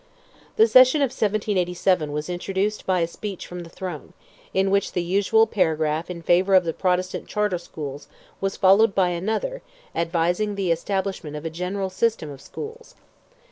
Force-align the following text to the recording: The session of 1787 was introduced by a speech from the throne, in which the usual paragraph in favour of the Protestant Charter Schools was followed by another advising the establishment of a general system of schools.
The 0.55 0.65
session 0.67 1.01
of 1.03 1.09
1787 1.11 2.11
was 2.11 2.27
introduced 2.27 2.87
by 2.87 3.01
a 3.01 3.07
speech 3.07 3.45
from 3.45 3.59
the 3.59 3.69
throne, 3.69 4.13
in 4.51 4.71
which 4.71 4.93
the 4.93 5.03
usual 5.03 5.45
paragraph 5.45 6.09
in 6.09 6.23
favour 6.23 6.55
of 6.55 6.63
the 6.63 6.73
Protestant 6.73 7.27
Charter 7.27 7.59
Schools 7.59 8.07
was 8.39 8.57
followed 8.57 8.95
by 8.95 9.09
another 9.09 9.61
advising 9.93 10.55
the 10.55 10.71
establishment 10.71 11.35
of 11.35 11.45
a 11.45 11.51
general 11.51 11.91
system 11.91 12.31
of 12.31 12.41
schools. 12.41 12.95